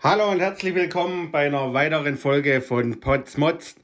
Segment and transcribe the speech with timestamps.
[0.00, 3.74] Hallo und herzlich willkommen bei einer weiteren Folge von Potsmods,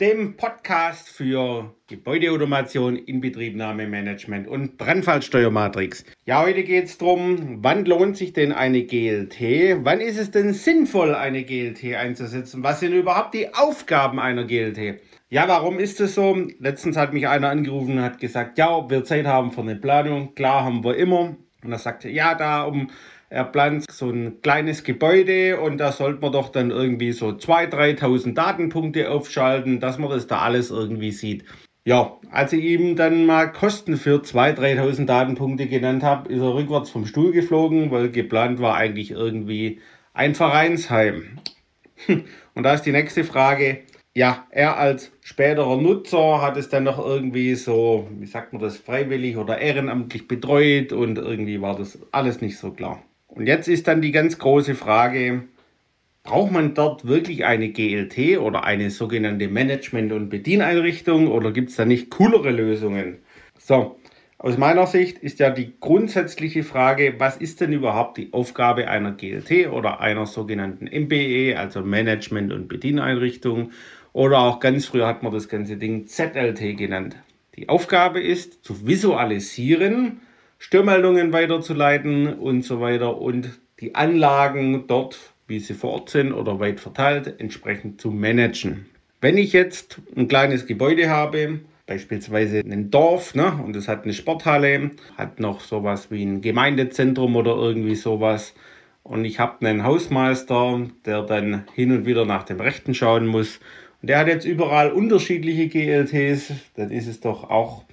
[0.00, 6.06] dem Podcast für Gebäudeautomation, Inbetriebnahmemanagement und Brandfallsteuermatrix.
[6.24, 9.84] Ja, heute geht es darum, wann lohnt sich denn eine GLT?
[9.84, 12.64] Wann ist es denn sinnvoll, eine GLT einzusetzen?
[12.64, 15.02] Was sind überhaupt die Aufgaben einer GLT?
[15.28, 16.38] Ja, warum ist es so?
[16.58, 19.76] Letztens hat mich einer angerufen und hat gesagt, ja, ob wir Zeit haben für eine
[19.76, 20.34] Planung.
[20.34, 21.36] Klar haben wir immer.
[21.62, 22.88] Und er sagte, ja, da um
[23.30, 28.00] er plant so ein kleines Gebäude und da sollte man doch dann irgendwie so 2.000,
[28.00, 31.44] 3.000 Datenpunkte aufschalten, dass man das da alles irgendwie sieht.
[31.84, 36.54] Ja, als ich ihm dann mal Kosten für 2.000, 3.000 Datenpunkte genannt habe, ist er
[36.54, 39.80] rückwärts vom Stuhl geflogen, weil geplant war eigentlich irgendwie
[40.12, 41.38] ein Vereinsheim.
[42.54, 46.98] Und da ist die nächste Frage, ja, er als späterer Nutzer hat es dann noch
[46.98, 52.40] irgendwie so, wie sagt man das, freiwillig oder ehrenamtlich betreut und irgendwie war das alles
[52.40, 53.04] nicht so klar.
[53.30, 55.44] Und jetzt ist dann die ganz große Frage,
[56.22, 61.76] braucht man dort wirklich eine GLT oder eine sogenannte Management- und Bedieneinrichtung oder gibt es
[61.76, 63.18] da nicht coolere Lösungen?
[63.58, 63.96] So,
[64.38, 69.12] aus meiner Sicht ist ja die grundsätzliche Frage, was ist denn überhaupt die Aufgabe einer
[69.12, 73.70] GLT oder einer sogenannten MBE, also Management- und Bedieneinrichtung
[74.12, 77.16] oder auch ganz früher hat man das ganze Ding ZLT genannt.
[77.56, 80.20] Die Aufgabe ist zu visualisieren,
[80.62, 86.60] Störmeldungen weiterzuleiten und so weiter und die Anlagen dort, wie sie vor Ort sind oder
[86.60, 88.84] weit verteilt, entsprechend zu managen.
[89.22, 94.12] Wenn ich jetzt ein kleines Gebäude habe, beispielsweise ein Dorf, ne, und es hat eine
[94.12, 98.54] Sporthalle, hat noch sowas wie ein Gemeindezentrum oder irgendwie sowas,
[99.02, 103.60] und ich habe einen Hausmeister, der dann hin und wieder nach dem Rechten schauen muss,
[104.02, 107.84] und der hat jetzt überall unterschiedliche GLTs, dann ist es doch auch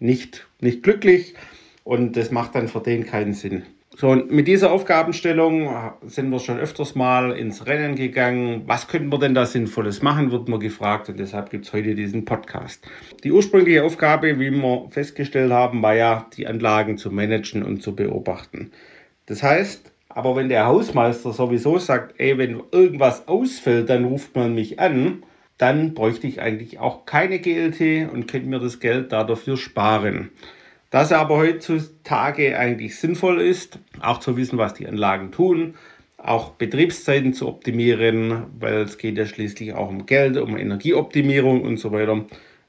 [0.00, 1.34] nicht, nicht glücklich
[1.84, 3.64] und das macht dann für den keinen Sinn.
[3.96, 5.68] So, und mit dieser Aufgabenstellung
[6.06, 8.62] sind wir schon öfters mal ins Rennen gegangen.
[8.66, 11.96] Was könnten wir denn da Sinnvolles machen, wird mir gefragt und deshalb gibt es heute
[11.96, 12.86] diesen Podcast.
[13.24, 17.96] Die ursprüngliche Aufgabe, wie wir festgestellt haben, war ja, die Anlagen zu managen und zu
[17.96, 18.70] beobachten.
[19.26, 24.54] Das heißt, aber wenn der Hausmeister sowieso sagt, ey, wenn irgendwas ausfällt, dann ruft man
[24.54, 25.24] mich an,
[25.58, 30.30] dann bräuchte ich eigentlich auch keine GLT und könnte mir das Geld dafür sparen.
[30.90, 35.74] Da es aber heutzutage eigentlich sinnvoll ist, auch zu wissen, was die Anlagen tun,
[36.18, 41.78] auch Betriebszeiten zu optimieren, weil es geht ja schließlich auch um Geld, um Energieoptimierung und
[41.78, 42.24] so weiter,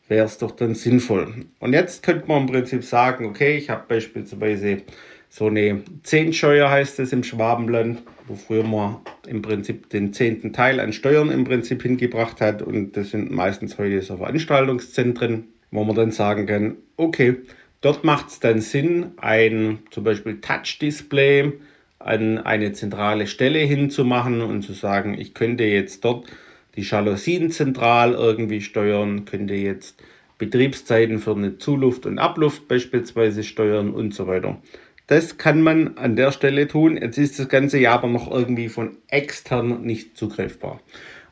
[0.08, 1.46] wäre es doch dann sinnvoll.
[1.60, 4.84] Und jetzt könnte man im Prinzip sagen, okay, ich habe beispielsweise
[5.30, 10.80] so eine Zehnsteuer heißt es im Schwabenland, wo früher man im Prinzip den zehnten Teil
[10.80, 15.96] an Steuern im Prinzip hingebracht hat und das sind meistens heute so Veranstaltungszentren, wo man
[15.96, 17.38] dann sagen kann, okay,
[17.82, 21.54] Dort macht es dann Sinn, ein zum Beispiel Touch-Display
[21.98, 26.28] an eine zentrale Stelle hinzumachen und zu sagen, ich könnte jetzt dort
[26.76, 30.02] die Jalousien zentral irgendwie steuern, könnte jetzt
[30.38, 34.60] Betriebszeiten für eine Zuluft und Abluft beispielsweise steuern und so weiter.
[35.08, 36.98] Das kann man an der Stelle tun.
[36.98, 40.80] Jetzt ist das Ganze ja aber noch irgendwie von extern nicht zugreifbar.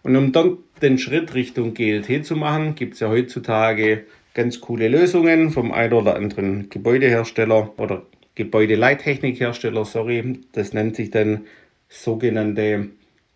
[0.03, 4.87] Und um dann den Schritt Richtung GLT zu machen, gibt es ja heutzutage ganz coole
[4.87, 8.03] Lösungen vom einen oder anderen Gebäudehersteller oder
[8.35, 10.39] Gebäudeleittechnikhersteller, sorry.
[10.53, 11.45] Das nennt sich dann
[11.89, 12.89] sogenannte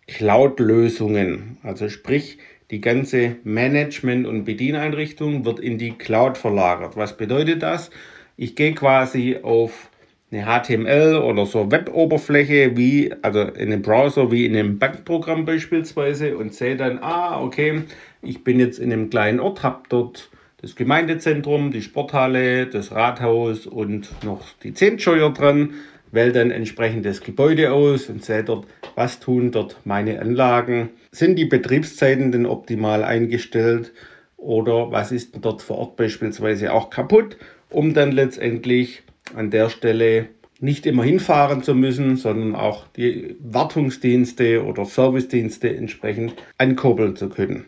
[0.06, 1.58] Cloud-Lösungen.
[1.62, 2.38] Also sprich,
[2.70, 6.96] die ganze Management- und Bedieneinrichtung wird in die Cloud verlagert.
[6.96, 7.90] Was bedeutet das?
[8.36, 9.90] Ich gehe quasi auf
[10.32, 16.36] eine HTML oder so Web-Oberfläche wie, also in einem Browser wie in einem Bankprogramm beispielsweise
[16.36, 17.82] und sehe dann, ah, okay,
[18.22, 20.30] ich bin jetzt in einem kleinen Ort, habe dort
[20.64, 25.74] das Gemeindezentrum, die Sporthalle, das Rathaus und noch die Zehntscheuer dran,
[26.10, 30.88] wähle dann entsprechend das Gebäude aus und sehe dort, was tun dort meine Anlagen.
[31.12, 33.92] Sind die Betriebszeiten denn optimal eingestellt
[34.38, 37.36] oder was ist dort vor Ort beispielsweise auch kaputt,
[37.68, 39.02] um dann letztendlich
[39.34, 40.28] an der Stelle
[40.60, 47.66] nicht immer hinfahren zu müssen, sondern auch die Wartungsdienste oder Servicedienste entsprechend ankurbeln zu können.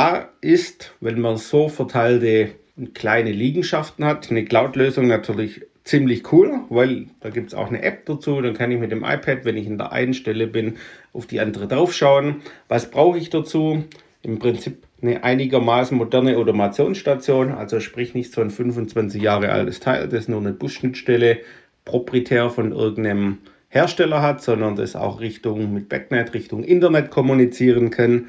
[0.00, 2.52] Da ist, wenn man so verteilte
[2.94, 8.06] kleine Liegenschaften hat, eine Cloud-Lösung natürlich ziemlich cool, weil da gibt es auch eine App
[8.06, 8.40] dazu.
[8.40, 10.78] Dann kann ich mit dem iPad, wenn ich in der einen Stelle bin,
[11.12, 12.36] auf die andere draufschauen.
[12.66, 13.84] Was brauche ich dazu?
[14.22, 20.08] Im Prinzip eine einigermaßen moderne Automationsstation, also sprich nicht so ein 25 Jahre altes Teil,
[20.08, 21.40] das nur eine Busschnittstelle
[21.84, 23.36] proprietär von irgendeinem
[23.68, 28.28] Hersteller hat, sondern das auch Richtung mit Backnet, Richtung Internet kommunizieren kann.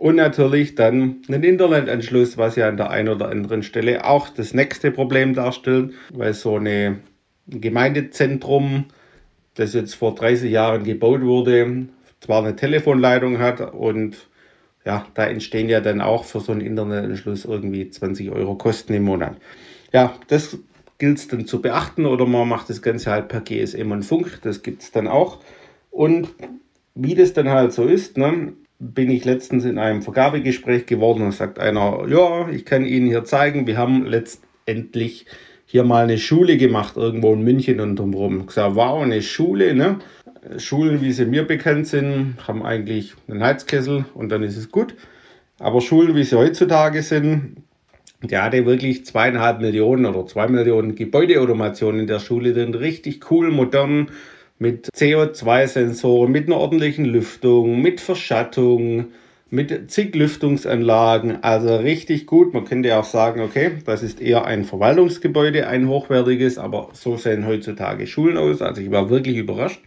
[0.00, 4.54] Und natürlich dann einen Internetanschluss, was ja an der einen oder anderen Stelle auch das
[4.54, 7.00] nächste Problem darstellt, weil so eine
[7.46, 8.86] Gemeindezentrum,
[9.56, 11.88] das jetzt vor 30 Jahren gebaut wurde,
[12.22, 14.16] zwar eine Telefonleitung hat und
[14.86, 19.02] ja, da entstehen ja dann auch für so einen Internetanschluss irgendwie 20 Euro Kosten im
[19.02, 19.36] Monat.
[19.92, 20.56] Ja, das
[20.96, 24.40] gilt es dann zu beachten oder man macht das Ganze halt per GSM und Funk,
[24.44, 25.40] das gibt es dann auch.
[25.90, 26.30] Und
[26.94, 31.32] wie das dann halt so ist, ne, bin ich letztens in einem Vergabegespräch geworden und
[31.32, 35.26] sagt einer, ja, ich kann Ihnen hier zeigen, wir haben letztendlich
[35.66, 38.46] hier mal eine Schule gemacht, irgendwo in München und drumherum.
[38.46, 39.98] Gesagt, wow, eine Schule, ne?
[40.56, 44.94] Schulen, wie sie mir bekannt sind, haben eigentlich einen Heizkessel und dann ist es gut.
[45.58, 47.58] Aber Schulen, wie sie heutzutage sind,
[48.22, 52.74] der hatte wirklich zweieinhalb Millionen oder zwei Millionen Gebäudeautomation in der Schule drin.
[52.74, 54.10] Richtig cool, modern,
[54.60, 59.06] mit CO2-Sensoren, mit einer ordentlichen Lüftung, mit Verschattung,
[59.48, 61.42] mit zig Lüftungsanlagen.
[61.42, 62.52] Also richtig gut.
[62.52, 67.46] Man könnte auch sagen, okay, das ist eher ein Verwaltungsgebäude, ein hochwertiges, aber so sehen
[67.46, 68.60] heutzutage Schulen aus.
[68.60, 69.80] Also ich war wirklich überrascht.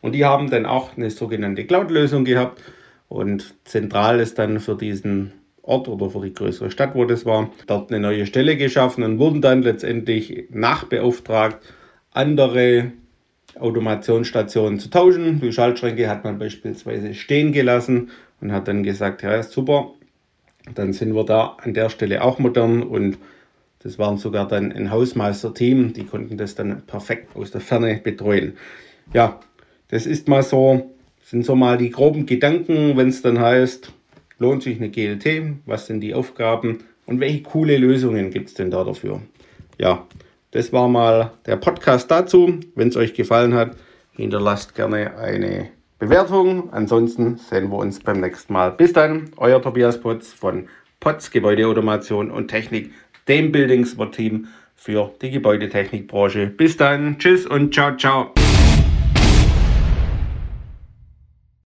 [0.00, 2.62] Und die haben dann auch eine sogenannte Cloud-Lösung gehabt.
[3.08, 5.32] Und zentral ist dann für diesen
[5.62, 9.18] Ort oder für die größere Stadt, wo das war, dort eine neue Stelle geschaffen und
[9.18, 11.58] wurden dann letztendlich nachbeauftragt,
[12.12, 12.92] andere
[13.58, 15.40] Automationsstationen zu tauschen.
[15.40, 18.10] Die Schaltschränke hat man beispielsweise stehen gelassen
[18.40, 19.92] und hat dann gesagt, ja, super,
[20.74, 23.18] dann sind wir da an der Stelle auch modern und
[23.80, 28.54] das waren sogar dann ein Hausmeister-Team, die konnten das dann perfekt aus der Ferne betreuen.
[29.12, 29.40] Ja,
[29.88, 33.92] das ist mal so, sind so mal die groben Gedanken, wenn es dann heißt,
[34.38, 38.70] lohnt sich eine GLT, was sind die Aufgaben und welche coole Lösungen gibt es denn
[38.70, 39.20] da dafür?
[39.78, 40.06] Ja,
[40.54, 42.60] das war mal der Podcast dazu.
[42.76, 43.76] Wenn es euch gefallen hat,
[44.12, 45.68] hinterlasst gerne eine
[45.98, 46.72] Bewertung.
[46.72, 48.70] Ansonsten sehen wir uns beim nächsten Mal.
[48.70, 50.68] Bis dann, euer Tobias Potz von
[51.00, 52.92] Potz Gebäudeautomation und Technik,
[53.26, 54.46] dem Building Team
[54.76, 56.46] für die Gebäudetechnikbranche.
[56.46, 58.43] Bis dann, tschüss und ciao, ciao.